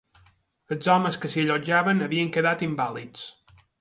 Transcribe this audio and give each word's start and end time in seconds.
Els 0.75 0.87
homes 0.93 1.19
que 1.25 1.31
s'hi 1.33 1.43
allotjaven 1.49 2.01
havien 2.07 2.33
quedat 2.39 2.65
invàlids 2.69 3.29